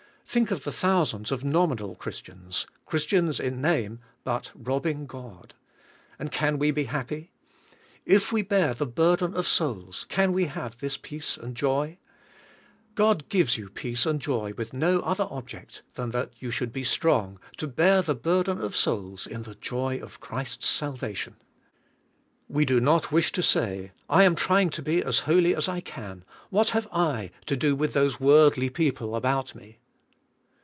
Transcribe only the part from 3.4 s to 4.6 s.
name, but